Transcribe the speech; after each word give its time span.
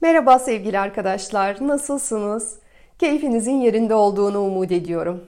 Merhaba 0.00 0.38
sevgili 0.38 0.78
arkadaşlar, 0.78 1.68
nasılsınız? 1.68 2.58
Keyfinizin 2.98 3.60
yerinde 3.60 3.94
olduğunu 3.94 4.40
umut 4.40 4.72
ediyorum. 4.72 5.24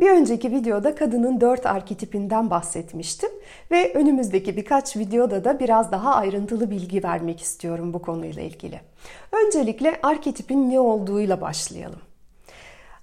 Bir 0.00 0.10
önceki 0.10 0.50
videoda 0.50 0.94
kadının 0.94 1.40
dört 1.40 1.66
arketipinden 1.66 2.50
bahsetmiştim 2.50 3.30
ve 3.70 3.92
önümüzdeki 3.94 4.56
birkaç 4.56 4.96
videoda 4.96 5.44
da 5.44 5.60
biraz 5.60 5.92
daha 5.92 6.14
ayrıntılı 6.14 6.70
bilgi 6.70 7.04
vermek 7.04 7.40
istiyorum 7.40 7.92
bu 7.92 8.02
konuyla 8.02 8.42
ilgili. 8.42 8.80
Öncelikle 9.32 10.00
arketipin 10.02 10.70
ne 10.70 10.80
olduğuyla 10.80 11.40
başlayalım. 11.40 12.00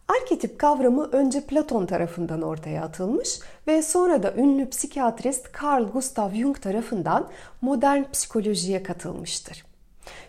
Arketip 0.07 0.59
kavramı 0.59 1.09
önce 1.11 1.41
Platon 1.41 1.85
tarafından 1.85 2.41
ortaya 2.41 2.83
atılmış 2.83 3.39
ve 3.67 3.81
sonra 3.81 4.23
da 4.23 4.33
ünlü 4.33 4.69
psikiyatrist 4.69 5.63
Carl 5.63 5.83
Gustav 5.83 6.33
Jung 6.33 6.61
tarafından 6.61 7.27
modern 7.61 8.03
psikolojiye 8.11 8.83
katılmıştır. 8.83 9.70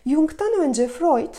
Jung'tan 0.07 0.61
önce 0.61 0.89
Freud 0.89 1.35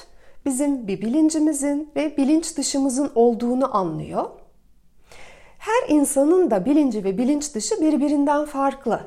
bizim 0.45 0.87
bir 0.87 1.01
bilincimizin 1.01 1.91
ve 1.95 2.17
bilinç 2.17 2.57
dışımızın 2.57 3.11
olduğunu 3.15 3.77
anlıyor. 3.77 4.29
Her 5.57 5.89
insanın 5.89 6.51
da 6.51 6.65
bilinci 6.65 7.03
ve 7.03 7.17
bilinç 7.17 7.55
dışı 7.55 7.81
birbirinden 7.81 8.45
farklı. 8.45 9.01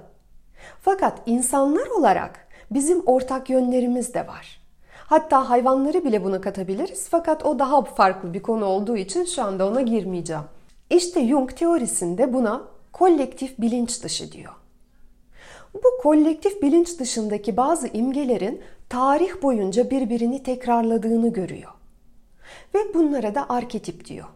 Fakat 0.80 1.22
insanlar 1.26 1.86
olarak 1.86 2.48
bizim 2.70 3.02
ortak 3.06 3.50
yönlerimiz 3.50 4.14
de 4.14 4.26
var. 4.26 4.60
Hatta 5.06 5.50
hayvanları 5.50 6.04
bile 6.04 6.24
buna 6.24 6.40
katabiliriz 6.40 7.08
fakat 7.10 7.46
o 7.46 7.58
daha 7.58 7.82
farklı 7.82 8.34
bir 8.34 8.42
konu 8.42 8.64
olduğu 8.64 8.96
için 8.96 9.24
şu 9.24 9.42
anda 9.42 9.68
ona 9.68 9.80
girmeyeceğim. 9.80 10.42
İşte 10.90 11.28
Jung 11.28 11.56
teorisinde 11.56 12.32
buna 12.32 12.62
kolektif 12.92 13.58
bilinç 13.58 14.02
dışı 14.02 14.32
diyor. 14.32 14.52
Bu 15.74 16.02
kolektif 16.02 16.62
bilinç 16.62 16.98
dışındaki 16.98 17.56
bazı 17.56 17.88
imgelerin 17.88 18.60
tarih 18.88 19.42
boyunca 19.42 19.90
birbirini 19.90 20.42
tekrarladığını 20.42 21.32
görüyor. 21.32 21.72
Ve 22.74 22.94
bunlara 22.94 23.34
da 23.34 23.48
arketip 23.48 24.04
diyor. 24.04 24.26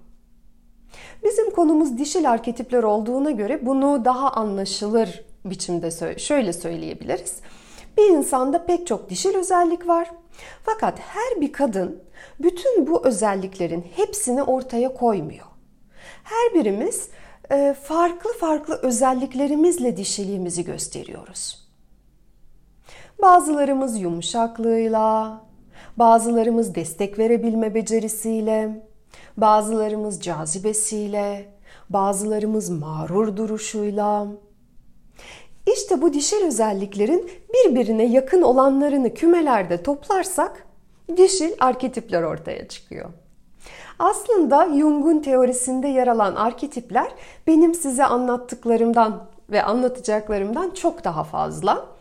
Bizim 1.25 1.51
konumuz 1.51 1.99
dişil 1.99 2.31
arketipler 2.31 2.83
olduğuna 2.83 3.31
göre 3.31 3.67
bunu 3.67 4.05
daha 4.05 4.31
anlaşılır 4.31 5.25
biçimde 5.45 6.19
şöyle 6.19 6.53
söyleyebiliriz. 6.53 7.37
Bir 7.99 8.09
insanda 8.09 8.67
pek 8.67 8.87
çok 8.87 9.11
dişil 9.11 9.35
özellik 9.35 9.89
var. 9.89 10.11
Fakat 10.65 10.99
her 10.99 11.41
bir 11.41 11.53
kadın 11.53 12.03
bütün 12.41 12.87
bu 12.87 13.07
özelliklerin 13.07 13.87
hepsini 13.97 14.43
ortaya 14.43 14.95
koymuyor. 14.95 15.47
Her 16.25 16.55
birimiz 16.55 17.09
e, 17.51 17.75
farklı 17.83 18.33
farklı 18.33 18.75
özelliklerimizle 18.83 19.97
dişiliğimizi 19.97 20.65
gösteriyoruz. 20.65 21.70
Bazılarımız 23.23 24.01
yumuşaklığıyla, 24.01 25.41
bazılarımız 25.97 26.75
destek 26.75 27.19
verebilme 27.19 27.75
becerisiyle, 27.75 28.87
bazılarımız 29.37 30.21
cazibesiyle, 30.21 31.49
bazılarımız 31.91 32.71
mağrur 32.71 33.37
duruşuyla. 33.37 34.27
İşte 35.73 36.03
bu 36.03 36.13
dişil 36.13 36.47
özelliklerin 36.47 37.31
birbirine 37.55 38.05
yakın 38.05 38.43
olanlarını 38.43 39.15
kümelerde 39.15 39.83
toplarsak 39.83 40.67
dişil 41.17 41.53
arketipler 41.61 42.23
ortaya 42.23 42.69
çıkıyor. 42.69 43.11
Aslında 43.99 44.69
Jung'un 44.79 45.19
teorisinde 45.19 45.89
yer 45.89 46.07
alan 46.07 46.35
arketipler 46.35 47.09
benim 47.47 47.75
size 47.75 48.05
anlattıklarımdan 48.05 49.23
ve 49.51 49.63
anlatacaklarımdan 49.63 50.71
çok 50.71 51.05
daha 51.05 51.25
fazla. 51.25 52.00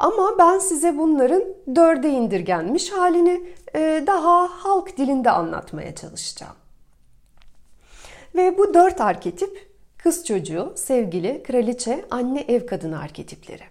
Ama 0.00 0.38
ben 0.38 0.58
size 0.58 0.98
bunların 0.98 1.42
dörde 1.76 2.10
indirgenmiş 2.10 2.92
halini 2.92 3.42
e, 3.74 4.04
daha 4.06 4.48
halk 4.48 4.96
dilinde 4.96 5.30
anlatmaya 5.30 5.94
çalışacağım. 5.94 6.54
Ve 8.34 8.58
bu 8.58 8.74
dört 8.74 9.00
arketip 9.00 9.70
kız 9.98 10.24
çocuğu, 10.24 10.72
sevgili, 10.76 11.42
kraliçe, 11.42 12.04
anne, 12.10 12.40
ev 12.40 12.66
kadını 12.66 13.00
arketipleri. 13.00 13.62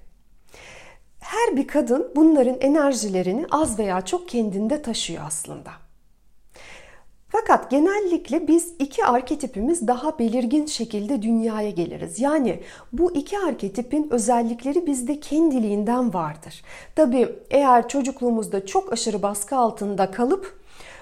Her 1.19 1.57
bir 1.57 1.67
kadın 1.67 2.11
bunların 2.15 2.57
enerjilerini 2.59 3.45
az 3.51 3.79
veya 3.79 4.05
çok 4.05 4.29
kendinde 4.29 4.81
taşıyor 4.81 5.23
aslında. 5.27 5.71
Fakat 7.29 7.71
genellikle 7.71 8.47
biz 8.47 8.73
iki 8.79 9.05
arketipimiz 9.05 9.87
daha 9.87 10.19
belirgin 10.19 10.65
şekilde 10.65 11.21
dünyaya 11.21 11.69
geliriz. 11.69 12.19
Yani 12.19 12.59
bu 12.93 13.15
iki 13.15 13.39
arketipin 13.39 14.07
özellikleri 14.11 14.85
bizde 14.87 15.19
kendiliğinden 15.19 16.13
vardır. 16.13 16.63
Tabi 16.95 17.29
eğer 17.49 17.87
çocukluğumuzda 17.87 18.65
çok 18.65 18.93
aşırı 18.93 19.21
baskı 19.21 19.55
altında 19.55 20.11
kalıp 20.11 20.59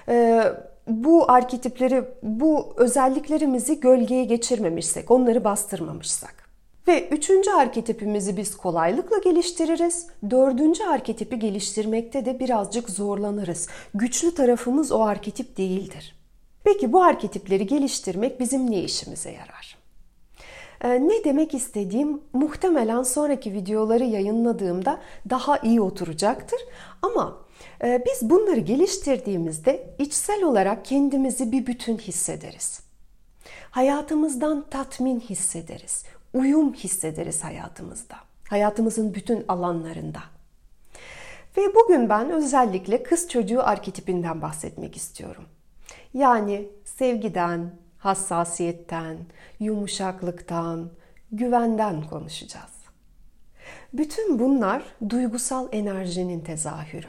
e, 0.08 0.42
bu 0.86 1.30
arketipleri, 1.30 2.04
bu 2.22 2.74
özelliklerimizi 2.76 3.80
gölgeye 3.80 4.24
geçirmemişsek, 4.24 5.10
onları 5.10 5.44
bastırmamışsak. 5.44 6.48
Ve 6.88 7.08
üçüncü 7.08 7.50
arketipimizi 7.50 8.36
biz 8.36 8.56
kolaylıkla 8.56 9.18
geliştiririz. 9.18 10.06
Dördüncü 10.30 10.84
arketipi 10.84 11.38
geliştirmekte 11.38 12.24
de 12.24 12.40
birazcık 12.40 12.90
zorlanırız. 12.90 13.68
Güçlü 13.94 14.34
tarafımız 14.34 14.92
o 14.92 15.02
arketip 15.02 15.56
değildir. 15.56 16.17
Peki 16.64 16.92
bu 16.92 17.02
arketipleri 17.02 17.66
geliştirmek 17.66 18.40
bizim 18.40 18.70
ne 18.70 18.82
işimize 18.82 19.30
yarar? 19.30 19.78
Ee, 20.80 21.08
ne 21.08 21.24
demek 21.24 21.54
istediğim 21.54 22.20
muhtemelen 22.32 23.02
sonraki 23.02 23.52
videoları 23.52 24.04
yayınladığımda 24.04 25.00
daha 25.30 25.58
iyi 25.58 25.80
oturacaktır. 25.80 26.60
Ama 27.02 27.38
e, 27.84 28.04
biz 28.06 28.30
bunları 28.30 28.60
geliştirdiğimizde 28.60 29.94
içsel 29.98 30.42
olarak 30.42 30.84
kendimizi 30.84 31.52
bir 31.52 31.66
bütün 31.66 31.98
hissederiz. 31.98 32.80
Hayatımızdan 33.70 34.64
tatmin 34.70 35.20
hissederiz. 35.20 36.04
Uyum 36.34 36.74
hissederiz 36.74 37.44
hayatımızda. 37.44 38.16
Hayatımızın 38.50 39.14
bütün 39.14 39.44
alanlarında. 39.48 40.20
Ve 41.56 41.74
bugün 41.74 42.08
ben 42.08 42.30
özellikle 42.30 43.02
kız 43.02 43.28
çocuğu 43.28 43.62
arketipinden 43.62 44.42
bahsetmek 44.42 44.96
istiyorum. 44.96 45.44
Yani 46.14 46.68
sevgiden, 46.84 47.70
hassasiyetten, 47.98 49.18
yumuşaklıktan, 49.60 50.90
güvenden 51.32 52.02
konuşacağız. 52.02 52.78
Bütün 53.92 54.38
bunlar 54.38 54.82
duygusal 55.08 55.68
enerjinin 55.72 56.40
tezahürü. 56.40 57.06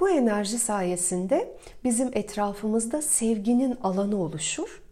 Bu 0.00 0.10
enerji 0.10 0.58
sayesinde 0.58 1.56
bizim 1.84 2.10
etrafımızda 2.12 3.02
sevginin 3.02 3.78
alanı 3.82 4.16
oluşur 4.16 4.82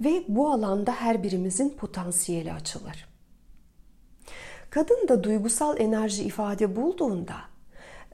ve 0.00 0.22
bu 0.28 0.52
alanda 0.52 0.92
her 0.92 1.22
birimizin 1.22 1.70
potansiyeli 1.70 2.52
açılır. 2.52 3.08
Kadın 4.70 5.08
da 5.08 5.24
duygusal 5.24 5.80
enerji 5.80 6.24
ifade 6.24 6.76
bulduğunda 6.76 7.36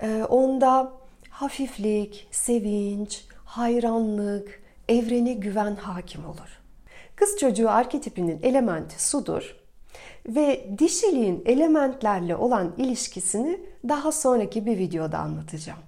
e, 0.03 0.25
onda 0.25 0.93
hafiflik, 1.31 2.29
sevinç, 2.31 3.25
hayranlık, 3.57 4.63
evrene 4.89 5.33
güven 5.33 5.77
hakim 5.77 6.27
olur. 6.27 6.61
Kız 7.17 7.37
çocuğu 7.39 7.71
arketipinin 7.71 8.43
elementi 8.43 9.05
sudur 9.05 9.57
ve 10.29 10.69
dişiliğin 10.79 11.43
elementlerle 11.47 12.37
olan 12.37 12.75
ilişkisini 12.79 13.61
daha 13.89 14.13
sonraki 14.13 14.67
bir 14.67 14.79
videoda 14.79 15.19
anlatacağım. 15.19 15.79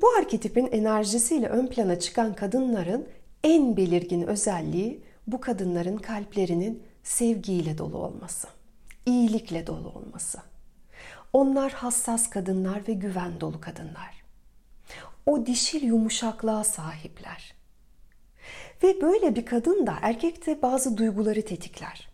Bu 0.00 0.08
arketipin 0.18 0.66
enerjisiyle 0.66 1.48
ön 1.48 1.66
plana 1.66 1.98
çıkan 1.98 2.34
kadınların 2.34 3.08
en 3.44 3.76
belirgin 3.76 4.22
özelliği 4.22 5.02
bu 5.26 5.40
kadınların 5.40 5.96
kalplerinin 5.96 6.82
sevgiyle 7.02 7.78
dolu 7.78 7.98
olması, 7.98 8.48
iyilikle 9.06 9.66
dolu 9.66 9.88
olması. 9.88 10.38
Onlar 11.32 11.72
hassas 11.72 12.30
kadınlar 12.30 12.88
ve 12.88 12.92
güven 12.92 13.40
dolu 13.40 13.60
kadınlar. 13.60 14.17
O 15.28 15.46
dişil 15.46 15.82
yumuşaklığa 15.82 16.64
sahipler. 16.64 17.54
Ve 18.82 19.00
böyle 19.00 19.36
bir 19.36 19.46
kadın 19.46 19.86
da 19.86 19.94
erkekte 20.02 20.62
bazı 20.62 20.96
duyguları 20.96 21.44
tetikler. 21.44 22.08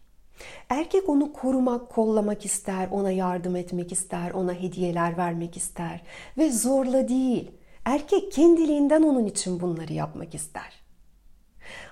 Erkek 0.69 1.09
onu 1.09 1.33
korumak, 1.33 1.91
kollamak 1.91 2.45
ister, 2.45 2.89
ona 2.91 3.11
yardım 3.11 3.57
etmek 3.57 3.93
ister, 3.93 4.31
ona 4.31 4.55
hediyeler 4.55 5.17
vermek 5.17 5.57
ister 5.57 6.03
ve 6.39 6.53
zorla 6.53 7.09
değil, 7.09 7.51
erkek 7.85 8.33
kendiliğinden 8.33 9.03
onun 9.03 9.27
için 9.27 9.61
bunları 9.61 9.93
yapmak 9.93 10.35
ister. 10.35 10.83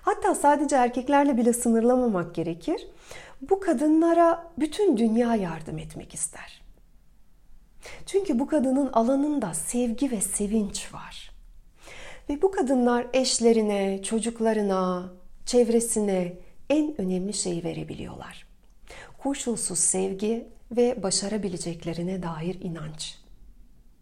Hatta 0.03 0.35
sadece 0.35 0.77
erkeklerle 0.77 1.37
bile 1.37 1.53
sınırlamamak 1.53 2.35
gerekir. 2.35 2.89
Bu 3.51 3.61
kadınlara 3.61 4.53
bütün 4.59 4.97
dünya 4.97 5.35
yardım 5.35 5.79
etmek 5.79 6.15
ister. 6.15 6.62
Çünkü 8.07 8.39
bu 8.39 8.47
kadının 8.47 8.93
alanında 8.93 9.55
sevgi 9.55 10.11
ve 10.11 10.21
sevinç 10.21 10.95
var. 10.95 11.31
Ve 12.29 12.43
bu 12.43 12.51
kadınlar 12.51 13.07
eşlerine, 13.13 14.03
çocuklarına, 14.03 15.13
çevresine 15.47 16.33
en 16.71 17.01
önemli 17.01 17.33
şeyi 17.33 17.65
verebiliyorlar. 17.65 18.47
Koşulsuz 19.19 19.79
sevgi 19.79 20.49
ve 20.71 21.03
başarabileceklerine 21.03 22.23
dair 22.23 22.61
inanç. 22.61 23.19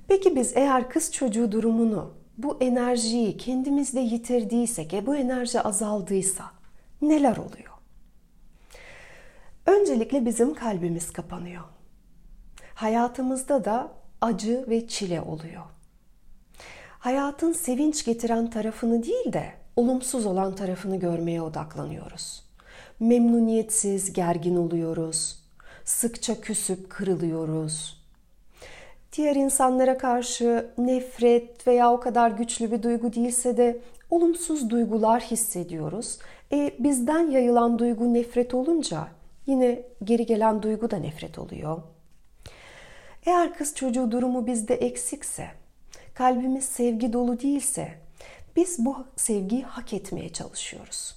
Peki 0.08 0.36
biz 0.36 0.56
eğer 0.56 0.90
kız 0.90 1.12
çocuğu 1.12 1.52
durumunu, 1.52 2.14
bu 2.38 2.58
enerjiyi 2.60 3.36
kendimizde 3.36 4.00
yitirdiysek, 4.00 4.94
e 4.94 5.06
bu 5.06 5.16
enerji 5.16 5.60
azaldıysa 5.60 6.44
neler 7.02 7.36
oluyor? 7.36 7.70
Öncelikle 9.66 10.26
bizim 10.26 10.54
kalbimiz 10.54 11.12
kapanıyor. 11.12 11.64
Hayatımızda 12.80 13.64
da 13.64 13.88
acı 14.20 14.64
ve 14.68 14.88
çile 14.88 15.20
oluyor. 15.20 15.62
Hayatın 16.98 17.52
sevinç 17.52 18.04
getiren 18.04 18.50
tarafını 18.50 19.02
değil 19.02 19.32
de 19.32 19.52
olumsuz 19.76 20.26
olan 20.26 20.54
tarafını 20.54 20.96
görmeye 20.96 21.42
odaklanıyoruz. 21.42 22.44
Memnuniyetsiz, 23.00 24.12
gergin 24.12 24.56
oluyoruz. 24.56 25.38
Sıkça 25.84 26.40
küsüp 26.40 26.90
kırılıyoruz. 26.90 28.02
Diğer 29.16 29.36
insanlara 29.36 29.98
karşı 29.98 30.70
nefret 30.78 31.66
veya 31.66 31.92
o 31.92 32.00
kadar 32.00 32.30
güçlü 32.30 32.72
bir 32.72 32.82
duygu 32.82 33.12
değilse 33.12 33.56
de 33.56 33.80
olumsuz 34.10 34.70
duygular 34.70 35.22
hissediyoruz. 35.22 36.18
E, 36.52 36.74
bizden 36.78 37.30
yayılan 37.30 37.78
duygu 37.78 38.14
nefret 38.14 38.54
olunca 38.54 39.08
yine 39.46 39.82
geri 40.04 40.26
gelen 40.26 40.62
duygu 40.62 40.90
da 40.90 40.96
nefret 40.96 41.38
oluyor. 41.38 41.82
Eğer 43.26 43.54
kız 43.54 43.74
çocuğu 43.74 44.10
durumu 44.10 44.46
bizde 44.46 44.74
eksikse, 44.74 45.46
kalbimiz 46.14 46.64
sevgi 46.64 47.12
dolu 47.12 47.40
değilse 47.40 47.88
biz 48.56 48.84
bu 48.84 49.06
sevgiyi 49.16 49.62
hak 49.62 49.92
etmeye 49.92 50.32
çalışıyoruz. 50.32 51.14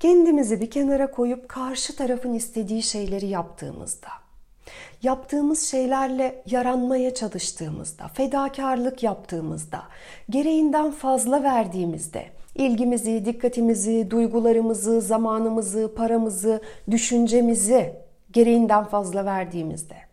Kendimizi 0.00 0.60
bir 0.60 0.70
kenara 0.70 1.10
koyup 1.10 1.48
karşı 1.48 1.96
tarafın 1.96 2.34
istediği 2.34 2.82
şeyleri 2.82 3.26
yaptığımızda, 3.26 4.08
yaptığımız 5.02 5.62
şeylerle 5.62 6.42
yaranmaya 6.46 7.14
çalıştığımızda, 7.14 8.08
fedakarlık 8.08 9.02
yaptığımızda, 9.02 9.82
gereğinden 10.30 10.90
fazla 10.90 11.42
verdiğimizde, 11.42 12.26
ilgimizi, 12.54 13.24
dikkatimizi, 13.24 14.10
duygularımızı, 14.10 15.00
zamanımızı, 15.00 15.94
paramızı, 15.96 16.62
düşüncemizi 16.90 17.94
gereğinden 18.32 18.84
fazla 18.84 19.24
verdiğimizde, 19.24 20.11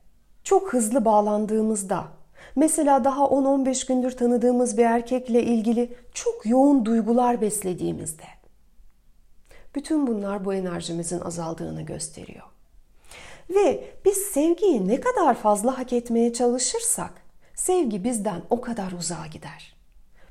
çok 0.50 0.74
hızlı 0.74 1.06
bağlandığımızda, 1.06 2.08
mesela 2.56 3.04
daha 3.04 3.24
10-15 3.24 3.88
gündür 3.88 4.12
tanıdığımız 4.12 4.78
bir 4.78 4.84
erkekle 4.84 5.44
ilgili 5.44 5.96
çok 6.14 6.46
yoğun 6.46 6.86
duygular 6.86 7.42
beslediğimizde, 7.42 8.24
bütün 9.76 10.08
bunlar 10.08 10.46
bu 10.46 10.54
enerjimizin 10.54 11.20
azaldığını 11.20 11.82
gösteriyor. 11.82 12.46
Ve 13.50 13.94
biz 14.06 14.18
sevgiyi 14.18 14.88
ne 14.88 15.00
kadar 15.00 15.34
fazla 15.36 15.78
hak 15.78 15.94
etmeye 15.94 16.34
çalışırsak 16.34 17.12
sevgi 17.56 18.04
bizden 18.04 18.42
o 18.50 18.62
kadar 18.62 18.92
uzağa 18.92 19.28
gider. 19.32 19.76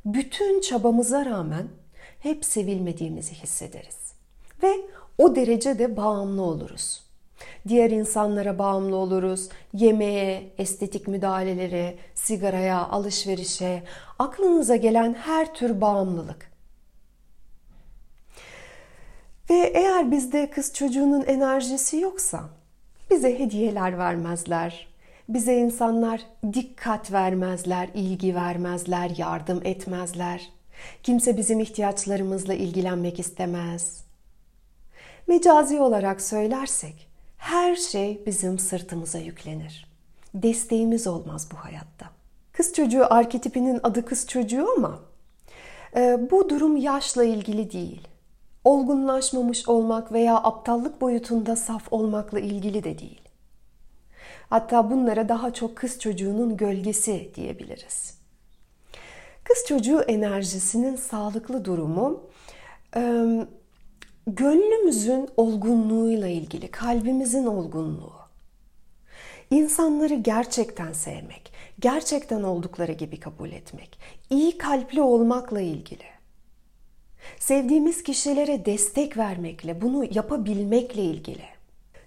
Bütün 0.04 0.60
çabamıza 0.60 1.26
rağmen 1.26 1.68
hep 2.20 2.44
sevilmediğimizi 2.44 3.34
hissederiz. 3.34 4.12
Ve 4.62 4.72
o 5.18 5.36
derecede 5.36 5.96
bağımlı 5.96 6.42
oluruz. 6.42 7.07
Diğer 7.68 7.90
insanlara 7.90 8.58
bağımlı 8.58 8.96
oluruz. 8.96 9.48
Yemeğe, 9.72 10.52
estetik 10.58 11.08
müdahalelere, 11.08 11.96
sigaraya, 12.14 12.88
alışverişe, 12.88 13.82
aklınıza 14.18 14.76
gelen 14.76 15.14
her 15.14 15.54
tür 15.54 15.80
bağımlılık. 15.80 16.50
Ve 19.50 19.72
eğer 19.74 20.10
bizde 20.10 20.50
kız 20.50 20.74
çocuğunun 20.74 21.22
enerjisi 21.22 21.96
yoksa 21.96 22.40
bize 23.10 23.38
hediyeler 23.38 23.98
vermezler. 23.98 24.88
Bize 25.28 25.56
insanlar 25.56 26.20
dikkat 26.52 27.12
vermezler, 27.12 27.88
ilgi 27.94 28.34
vermezler, 28.34 29.10
yardım 29.16 29.60
etmezler. 29.64 30.50
Kimse 31.02 31.36
bizim 31.36 31.60
ihtiyaçlarımızla 31.60 32.54
ilgilenmek 32.54 33.18
istemez. 33.20 34.04
Mecazi 35.26 35.80
olarak 35.80 36.20
söylersek 36.20 37.07
her 37.38 37.76
şey 37.76 38.22
bizim 38.26 38.58
sırtımıza 38.58 39.18
yüklenir. 39.18 39.88
Desteğimiz 40.34 41.06
olmaz 41.06 41.48
bu 41.52 41.56
hayatta. 41.56 42.10
Kız 42.52 42.72
çocuğu 42.72 43.14
arketipinin 43.14 43.80
adı 43.82 44.04
kız 44.04 44.26
çocuğu 44.26 44.66
ama 44.76 45.00
e, 45.96 46.30
bu 46.30 46.50
durum 46.50 46.76
yaşla 46.76 47.24
ilgili 47.24 47.72
değil. 47.72 48.08
Olgunlaşmamış 48.64 49.68
olmak 49.68 50.12
veya 50.12 50.36
aptallık 50.36 51.00
boyutunda 51.00 51.56
saf 51.56 51.92
olmakla 51.92 52.40
ilgili 52.40 52.84
de 52.84 52.98
değil. 52.98 53.20
Hatta 54.50 54.90
bunlara 54.90 55.28
daha 55.28 55.54
çok 55.54 55.76
kız 55.76 56.00
çocuğunun 56.00 56.56
gölgesi 56.56 57.30
diyebiliriz. 57.34 58.18
Kız 59.44 59.64
çocuğu 59.68 60.00
enerjisinin 60.00 60.96
sağlıklı 60.96 61.64
durumu 61.64 62.22
gönlümüzün 64.36 65.28
olgunluğuyla 65.36 66.28
ilgili, 66.28 66.68
kalbimizin 66.68 67.46
olgunluğu. 67.46 68.12
İnsanları 69.50 70.14
gerçekten 70.14 70.92
sevmek, 70.92 71.52
gerçekten 71.80 72.42
oldukları 72.42 72.92
gibi 72.92 73.20
kabul 73.20 73.50
etmek, 73.50 73.98
iyi 74.30 74.58
kalpli 74.58 75.02
olmakla 75.02 75.60
ilgili. 75.60 76.04
Sevdiğimiz 77.38 78.02
kişilere 78.02 78.64
destek 78.64 79.16
vermekle, 79.16 79.80
bunu 79.80 80.04
yapabilmekle 80.10 81.02
ilgili. 81.02 81.44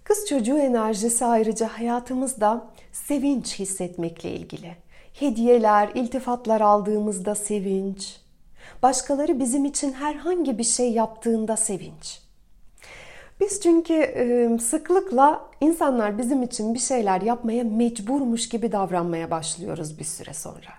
Kız 0.03 0.25
çocuğu 0.29 0.57
enerjisi 0.57 1.25
ayrıca 1.25 1.67
hayatımızda 1.67 2.67
sevinç 2.91 3.59
hissetmekle 3.59 4.31
ilgili. 4.31 4.75
Hediyeler, 5.13 5.89
iltifatlar 5.95 6.61
aldığımızda 6.61 7.35
sevinç, 7.35 8.20
başkaları 8.83 9.39
bizim 9.39 9.65
için 9.65 9.93
herhangi 9.93 10.57
bir 10.57 10.63
şey 10.63 10.91
yaptığında 10.91 11.57
sevinç. 11.57 12.21
Biz 13.39 13.61
çünkü 13.61 14.57
sıklıkla 14.61 15.49
insanlar 15.61 16.17
bizim 16.17 16.43
için 16.43 16.73
bir 16.73 16.79
şeyler 16.79 17.21
yapmaya 17.21 17.63
mecburmuş 17.63 18.49
gibi 18.49 18.71
davranmaya 18.71 19.31
başlıyoruz 19.31 19.99
bir 19.99 20.03
süre 20.03 20.33
sonra. 20.33 20.71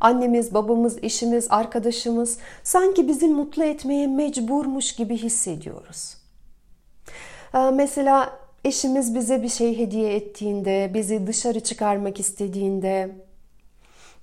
Annemiz, 0.00 0.54
babamız, 0.54 0.98
eşimiz, 1.02 1.46
arkadaşımız 1.50 2.38
sanki 2.62 3.08
bizi 3.08 3.28
mutlu 3.28 3.64
etmeye 3.64 4.06
mecburmuş 4.06 4.96
gibi 4.96 5.16
hissediyoruz. 5.16 6.16
Mesela 7.72 8.38
eşimiz 8.64 9.14
bize 9.14 9.42
bir 9.42 9.48
şey 9.48 9.78
hediye 9.78 10.14
ettiğinde, 10.14 10.90
bizi 10.94 11.26
dışarı 11.26 11.60
çıkarmak 11.60 12.20
istediğinde, 12.20 13.10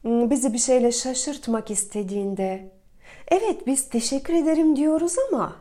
bizi 0.03 0.53
bir 0.53 0.57
şeyle 0.57 0.91
şaşırtmak 0.91 1.71
istediğinde, 1.71 2.71
evet 3.27 3.67
biz 3.67 3.89
teşekkür 3.89 4.33
ederim 4.33 4.75
diyoruz 4.75 5.15
ama 5.29 5.55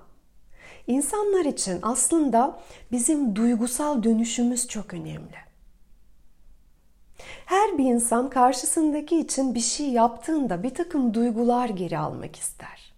insanlar 0.87 1.45
için 1.45 1.79
aslında 1.83 2.61
bizim 2.93 3.37
duygusal 3.37 4.03
dönüşümüz 4.03 4.69
çok 4.69 4.95
önemli. 4.95 5.45
Her 7.47 7.79
bir 7.79 7.85
insan 7.85 8.31
karşısındaki 8.31 9.21
için 9.21 9.55
bir 9.55 9.61
şey 9.61 9.89
yaptığında 9.89 10.63
bir 10.63 10.75
takım 10.75 11.15
duygular 11.15 11.69
geri 11.69 11.99
almak 11.99 12.37
ister. 12.37 12.95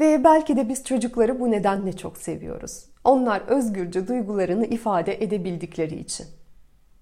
Ve 0.00 0.24
belki 0.24 0.56
de 0.56 0.68
biz 0.68 0.84
çocukları 0.84 1.40
bu 1.40 1.50
nedenle 1.50 1.96
çok 1.96 2.18
seviyoruz. 2.18 2.84
Onlar 3.04 3.40
özgürce 3.40 4.08
duygularını 4.08 4.66
ifade 4.66 5.24
edebildikleri 5.24 5.94
için. 5.98 6.26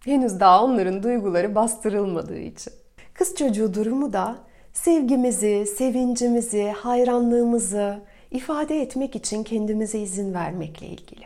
Henüz 0.05 0.41
daha 0.41 0.65
onların 0.65 1.03
duyguları 1.03 1.55
bastırılmadığı 1.55 2.39
için. 2.39 2.73
Kız 3.15 3.35
çocuğu 3.35 3.75
durumu 3.75 4.13
da 4.13 4.39
sevgimizi, 4.73 5.67
sevincimizi, 5.67 6.69
hayranlığımızı 6.69 8.01
ifade 8.31 8.83
etmek 8.83 9.17
için 9.17 9.45
kendimize 9.45 9.99
izin 9.99 10.35
vermekle 10.35 10.87
ilgili. 10.87 11.25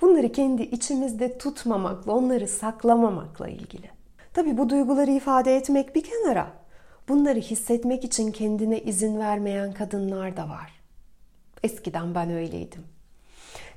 Bunları 0.00 0.32
kendi 0.32 0.62
içimizde 0.62 1.38
tutmamakla, 1.38 2.12
onları 2.12 2.48
saklamamakla 2.48 3.48
ilgili. 3.48 3.90
Tabi 4.34 4.58
bu 4.58 4.70
duyguları 4.70 5.10
ifade 5.10 5.56
etmek 5.56 5.94
bir 5.94 6.04
kenara. 6.04 6.52
Bunları 7.08 7.38
hissetmek 7.38 8.04
için 8.04 8.32
kendine 8.32 8.80
izin 8.80 9.18
vermeyen 9.18 9.72
kadınlar 9.72 10.36
da 10.36 10.48
var. 10.48 10.72
Eskiden 11.62 12.14
ben 12.14 12.30
öyleydim. 12.30 12.82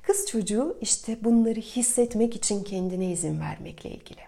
Kız 0.02 0.26
çocuğu 0.26 0.78
işte 0.82 1.24
bunları 1.24 1.60
hissetmek 1.60 2.36
için 2.36 2.64
kendine 2.64 3.12
izin 3.12 3.40
vermekle 3.40 3.90
ilgili. 3.90 4.22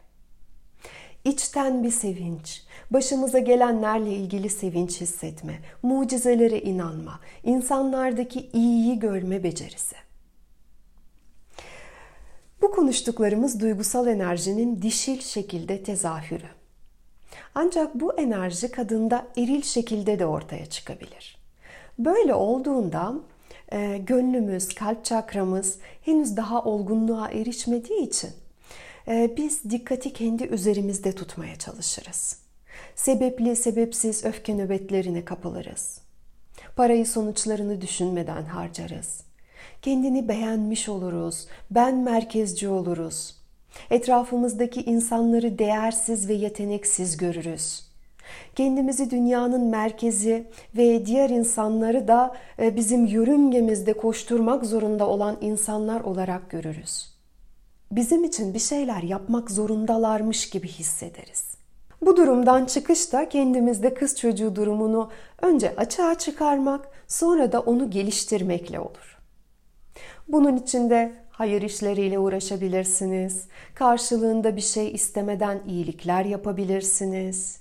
İçten 1.26 1.84
bir 1.84 1.92
sevinç, 1.92 2.64
başımıza 2.92 3.40
gelenlerle 3.40 4.12
ilgili 4.12 4.50
sevinç 4.50 5.02
hissetme, 5.02 5.60
mucizelere 5.84 6.62
inanma, 6.62 7.20
insanlardaki 7.44 8.50
iyiyi 8.54 9.00
görme 9.00 9.44
becerisi. 9.44 9.96
Bu 12.62 12.72
konuştuklarımız 12.72 13.60
duygusal 13.60 14.08
enerjinin 14.08 14.82
dişil 14.82 15.22
şekilde 15.22 15.84
tezahürü. 15.84 16.50
Ancak 17.56 17.96
bu 17.96 18.14
enerji 18.14 18.72
kadında 18.72 19.28
eril 19.38 19.62
şekilde 19.62 20.20
de 20.20 20.26
ortaya 20.26 20.66
çıkabilir. 20.66 21.38
Böyle 22.00 22.34
olduğunda 22.34 23.14
e, 23.72 23.98
gönlümüz, 23.98 24.76
kalp 24.76 25.06
çakramız 25.06 25.78
henüz 26.02 26.38
daha 26.38 26.64
olgunluğa 26.64 27.30
erişmediği 27.30 28.02
için 28.02 28.30
biz 29.12 29.64
dikkati 29.70 30.14
kendi 30.14 30.44
üzerimizde 30.44 31.12
tutmaya 31.12 31.56
çalışırız. 31.56 32.38
Sebepli 32.96 33.56
sebepsiz 33.56 34.26
öfke 34.26 34.58
nöbetlerine 34.58 35.26
kapılırız. 35.26 36.02
Parayı 36.76 37.06
sonuçlarını 37.06 37.82
düşünmeden 37.82 38.44
harcarız. 38.44 39.24
Kendini 39.82 40.28
beğenmiş 40.28 40.90
oluruz, 40.90 41.48
ben 41.72 41.98
merkezci 41.98 42.68
oluruz. 42.70 43.36
Etrafımızdaki 43.90 44.82
insanları 44.82 45.60
değersiz 45.60 46.30
ve 46.30 46.34
yeteneksiz 46.34 47.18
görürüz. 47.18 47.92
Kendimizi 48.56 49.12
dünyanın 49.12 49.66
merkezi 49.66 50.48
ve 50.78 51.06
diğer 51.06 51.30
insanları 51.30 52.08
da 52.08 52.36
e, 52.60 52.76
bizim 52.76 53.06
yörüngemizde 53.06 53.94
koşturmak 53.94 54.66
zorunda 54.66 55.08
olan 55.08 55.38
insanlar 55.42 56.02
olarak 56.02 56.50
görürüz. 56.50 57.12
Bizim 57.92 58.24
için 58.24 58.54
bir 58.54 58.60
şeyler 58.60 59.04
yapmak 59.04 59.52
zorundalarmış 59.52 60.50
gibi 60.50 60.68
hissederiz. 60.68 61.52
Bu 62.02 62.18
durumdan 62.18 62.66
çıkış 62.66 63.14
da 63.14 63.30
kendimizde 63.30 63.94
kız 63.94 64.18
çocuğu 64.18 64.56
durumunu 64.56 65.10
önce 65.42 65.76
açığa 65.76 66.18
çıkarmak, 66.18 66.88
sonra 67.08 67.52
da 67.52 67.60
onu 67.60 67.90
geliştirmekle 67.90 68.80
olur. 68.80 69.20
Bunun 70.28 70.58
için 70.58 70.90
de 70.90 71.14
hayır 71.30 71.62
işleriyle 71.62 72.20
uğraşabilirsiniz. 72.20 73.48
Karşılığında 73.76 74.56
bir 74.56 74.62
şey 74.62 74.92
istemeden 74.92 75.62
iyilikler 75.68 76.26
yapabilirsiniz. 76.26 77.60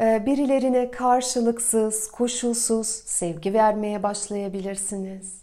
Ee, 0.00 0.22
birilerine 0.26 0.90
karşılıksız, 0.90 2.10
koşulsuz 2.10 2.86
sevgi 2.86 3.54
vermeye 3.54 4.02
başlayabilirsiniz. 4.02 5.39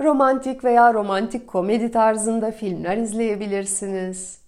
Romantik 0.00 0.64
veya 0.64 0.94
romantik 0.94 1.46
komedi 1.46 1.90
tarzında 1.90 2.50
filmler 2.50 2.96
izleyebilirsiniz. 2.96 4.38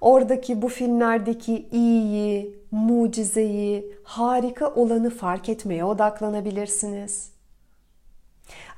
Oradaki 0.00 0.62
bu 0.62 0.68
filmlerdeki 0.68 1.68
iyiyi, 1.72 2.58
mucizeyi, 2.70 3.92
harika 4.04 4.74
olanı 4.74 5.10
fark 5.10 5.48
etmeye 5.48 5.84
odaklanabilirsiniz. 5.84 7.30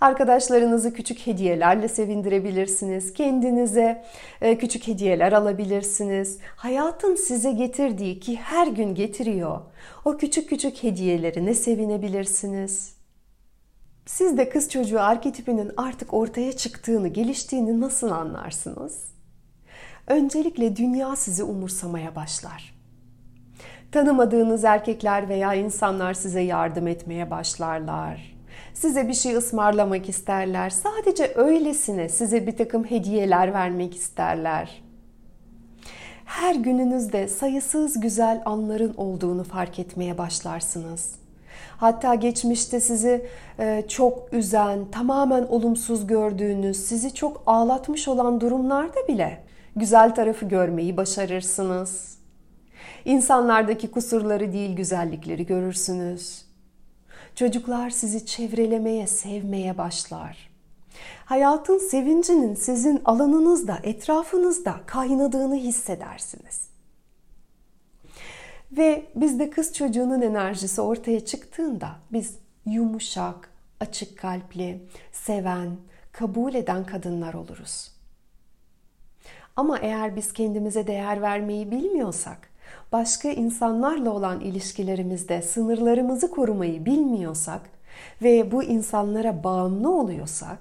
Arkadaşlarınızı 0.01 0.93
küçük 0.93 1.27
hediyelerle 1.27 1.89
sevindirebilirsiniz. 1.89 3.13
Kendinize 3.13 4.05
e, 4.41 4.59
küçük 4.59 4.89
hediyeler 4.89 5.33
alabilirsiniz. 5.33 6.39
Hayatın 6.57 7.15
size 7.15 7.53
getirdiği 7.53 8.21
ki 8.21 8.37
her 8.37 8.67
gün 8.67 8.95
getiriyor. 8.95 9.61
O 10.05 10.17
küçük 10.17 10.49
küçük 10.49 10.83
hediyelerine 10.83 11.55
sevinebilirsiniz. 11.55 12.98
Siz 14.09 14.39
de 14.39 14.49
kız 14.49 14.71
çocuğu 14.71 15.01
arketipinin 15.01 15.73
artık 15.77 16.15
ortaya 16.15 16.53
çıktığını, 16.53 17.09
geliştiğini 17.09 17.81
nasıl 17.81 18.11
anlarsınız? 18.11 19.05
Öncelikle 20.07 20.77
dünya 20.77 21.17
sizi 21.17 21.43
umursamaya 21.43 22.15
başlar. 22.17 22.75
Tanımadığınız 23.93 24.65
erkekler 24.65 25.29
veya 25.29 25.55
insanlar 25.55 26.15
size 26.15 26.41
yardım 26.41 26.87
etmeye 26.87 27.31
başlarlar 27.31 28.39
size 28.75 29.09
bir 29.09 29.15
şey 29.15 29.35
ısmarlamak 29.35 30.09
isterler. 30.09 30.71
Sadece 30.71 31.33
öylesine 31.35 32.09
size 32.09 32.47
bir 32.47 32.57
takım 32.57 32.85
hediyeler 32.85 33.53
vermek 33.53 33.97
isterler. 33.97 34.83
Her 36.25 36.55
gününüzde 36.55 37.29
sayısız 37.29 38.01
güzel 38.01 38.43
anların 38.45 38.95
olduğunu 38.97 39.45
fark 39.45 39.79
etmeye 39.79 40.19
başlarsınız. 40.19 41.28
Hatta 41.79 42.15
geçmişte 42.15 42.81
sizi 42.81 43.27
e, 43.59 43.85
çok 43.89 44.33
üzen, 44.33 44.91
tamamen 44.91 45.43
olumsuz 45.43 46.07
gördüğünüz, 46.07 46.77
sizi 46.77 47.15
çok 47.15 47.43
ağlatmış 47.47 48.09
olan 48.09 48.41
durumlarda 48.41 49.09
bile 49.09 49.45
güzel 49.77 50.15
tarafı 50.15 50.47
görmeyi 50.49 50.97
başarırsınız. 50.97 52.19
İnsanlardaki 53.05 53.91
kusurları 53.91 54.53
değil 54.53 54.77
güzellikleri 54.77 55.47
görürsünüz. 55.47 56.45
Çocuklar 57.35 57.91
sizi 57.91 58.27
çevrelemeye, 58.27 59.07
sevmeye 59.07 59.79
başlar. 59.79 60.51
Hayatın 61.25 61.79
sevincinin 61.79 62.55
sizin 62.55 63.03
alanınızda, 63.05 63.79
etrafınızda 63.83 64.75
kaynadığını 64.87 65.57
hissedersiniz. 65.57 66.69
Ve 68.73 69.07
bizde 69.15 69.51
kız 69.51 69.75
çocuğunun 69.75 70.23
enerjisi 70.23 70.81
ortaya 70.81 71.25
çıktığında 71.25 71.91
biz 72.13 72.39
yumuşak, 72.67 73.51
açık 73.81 74.19
kalpli, 74.19 74.83
seven, 75.13 75.77
kabul 76.13 76.55
eden 76.55 76.87
kadınlar 76.87 77.35
oluruz. 77.35 77.91
Ama 79.57 79.79
eğer 79.79 80.17
biz 80.17 80.33
kendimize 80.33 80.87
değer 80.87 81.23
vermeyi 81.23 81.71
bilmiyorsak, 81.71 82.51
başka 82.93 83.29
insanlarla 83.29 84.11
olan 84.11 84.41
ilişkilerimizde 84.41 85.43
sınırlarımızı 85.43 86.31
korumayı 86.31 86.85
bilmiyorsak 86.85 87.71
ve 88.23 88.53
bu 88.53 88.63
insanlara 88.63 89.45
bağımlı 89.45 89.91
oluyorsak 89.91 90.59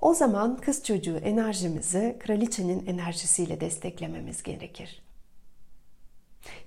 o 0.00 0.14
zaman 0.14 0.56
kız 0.56 0.84
çocuğu 0.84 1.16
enerjimizi 1.16 2.16
kraliçenin 2.18 2.86
enerjisiyle 2.86 3.60
desteklememiz 3.60 4.42
gerekir. 4.42 5.05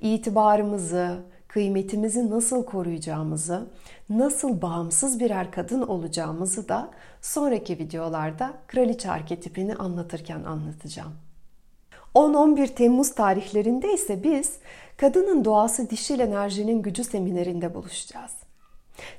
İtibarımızı, 0.02 1.20
kıymetimizi 1.48 2.30
nasıl 2.30 2.66
koruyacağımızı, 2.66 3.68
nasıl 4.10 4.62
bağımsız 4.62 5.20
birer 5.20 5.52
kadın 5.52 5.82
olacağımızı 5.82 6.70
da 6.70 6.92
sonraki 7.22 7.80
videolarda 7.80 8.54
kraliçe 8.68 9.12
arketipini 9.12 9.76
anlatırken 9.76 10.44
anlatacağım. 10.44 11.14
10-11 12.16 12.68
Temmuz 12.68 13.16
tarihlerinde 13.16 13.94
ise 13.94 14.24
biz 14.24 14.58
Kadının 14.98 15.46
Doğası 15.46 15.90
Dişil 15.90 16.20
Enerjinin 16.20 16.82
Gücü 16.82 17.04
seminerinde 17.04 17.74
buluşacağız. 17.74 18.32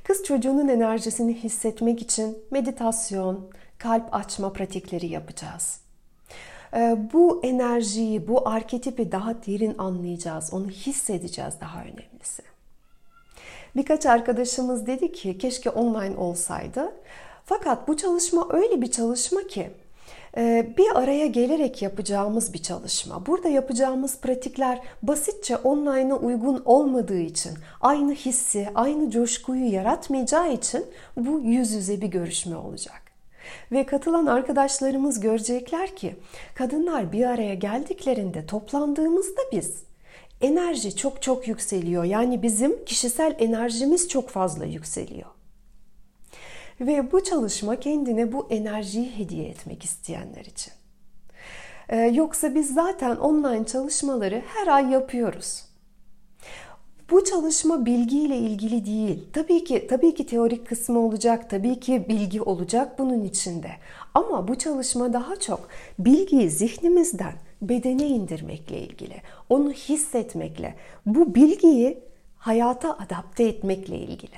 Kız 0.05 0.25
çocuğunun 0.25 0.69
enerjisini 0.69 1.35
hissetmek 1.35 2.03
için 2.03 2.39
meditasyon, 2.51 3.51
kalp 3.79 4.15
açma 4.15 4.53
pratikleri 4.53 5.07
yapacağız. 5.07 5.81
Ee, 6.75 6.97
bu 7.13 7.41
enerjiyi, 7.43 8.29
bu 8.29 8.49
arketipi 8.49 9.13
daha 9.13 9.35
derin 9.47 9.79
anlayacağız, 9.79 10.55
onu 10.55 10.69
hissedeceğiz 10.69 11.55
daha 11.61 11.81
önemlisi. 11.81 12.43
Birkaç 13.77 14.07
arkadaşımız 14.07 14.87
dedi 14.87 15.13
ki 15.13 15.39
keşke 15.39 15.71
online 15.71 16.17
olsaydı. 16.17 16.93
Fakat 17.45 17.89
bu 17.89 17.97
çalışma 17.97 18.47
öyle 18.51 18.83
bir 18.83 18.91
çalışma 18.91 19.43
ki 19.43 19.71
ee, 20.37 20.75
bir 20.79 20.99
araya 20.99 21.27
gelerek 21.27 21.83
yapacağımız 21.83 22.55
bir 22.55 22.63
çalışma. 22.63 23.27
Burada 23.27 23.49
yapacağımız 23.49 24.21
pratikler 24.21 24.81
basitçe 25.03 25.57
online'a 25.57 26.17
uygun 26.17 26.63
olmadığı 26.65 27.21
için, 27.21 27.53
aynı 27.81 28.13
hissi, 28.13 28.69
aynı 28.75 29.11
coşkuyu 29.11 29.73
yaratmayacağı 29.73 30.53
için 30.53 30.87
bu 31.17 31.41
yüz 31.41 31.73
yüze 31.73 32.01
bir 32.01 32.09
görüşme 32.09 32.57
olacak. 32.57 33.10
Ve 33.73 33.87
katılan 33.87 34.27
arkadaşlarımız 34.27 35.21
görecekler 35.21 35.97
ki 35.97 36.17
kadınlar 36.55 37.13
bir 37.13 37.25
araya 37.25 37.55
geldiklerinde 37.55 38.47
toplandığımızda 38.47 39.41
biz 39.53 39.83
enerji 40.41 40.97
çok 40.97 41.23
çok 41.23 41.49
yükseliyor. 41.49 42.05
Yani 42.05 42.43
bizim 42.43 42.85
kişisel 42.85 43.37
enerjimiz 43.39 44.09
çok 44.09 44.29
fazla 44.29 44.65
yükseliyor. 44.65 45.29
Ve 46.81 47.13
bu 47.13 47.25
çalışma 47.25 47.81
kendine 47.81 48.33
bu 48.33 48.47
enerjiyi 48.51 49.19
hediye 49.19 49.49
etmek 49.49 49.85
isteyenler 49.85 50.45
için. 50.45 50.73
Ee, 51.89 51.97
yoksa 51.97 52.55
biz 52.55 52.75
zaten 52.75 53.17
online 53.17 53.67
çalışmaları 53.67 54.43
her 54.47 54.67
ay 54.67 54.91
yapıyoruz. 54.91 55.70
Bu 57.11 57.25
çalışma 57.25 57.87
bilgiyle 57.87 58.37
ilgili 58.37 58.87
değil. 58.87 59.29
Tabii 59.33 59.65
ki 59.65 59.87
tabii 59.87 60.15
ki 60.15 60.27
teorik 60.27 60.67
kısmı 60.67 60.99
olacak, 60.99 61.51
tabii 61.51 61.81
ki 61.81 62.05
bilgi 62.09 62.43
olacak 62.43 62.99
bunun 62.99 63.25
içinde. 63.25 63.71
Ama 64.15 64.49
bu 64.49 64.59
çalışma 64.59 65.13
daha 65.13 65.37
çok 65.37 65.69
bilgiyi 65.99 66.51
zihnimizden 66.51 67.33
bedene 67.63 68.07
indirmekle 68.07 68.79
ilgili. 68.81 69.15
Onu 69.49 69.73
hissetmekle, 69.73 70.75
bu 71.07 71.35
bilgiyi 71.35 72.05
hayata 72.37 72.99
adapte 72.99 73.45
etmekle 73.45 73.99
ilgili. 73.99 74.37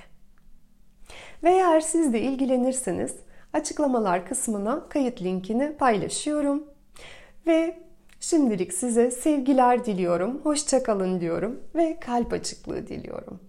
Ve 1.42 1.50
eğer 1.50 1.80
siz 1.80 2.12
de 2.12 2.20
ilgilenirseniz 2.20 3.16
açıklamalar 3.52 4.26
kısmına 4.26 4.88
kayıt 4.88 5.22
linkini 5.22 5.76
paylaşıyorum. 5.76 6.64
Ve 7.46 7.81
şimdilik 8.22 8.72
size 8.72 9.10
sevgiler 9.10 9.84
diliyorum, 9.84 10.40
hoşçakalın 10.42 11.20
diyorum 11.20 11.60
ve 11.74 12.00
kalp 12.00 12.32
açıklığı 12.32 12.86
diliyorum. 12.86 13.40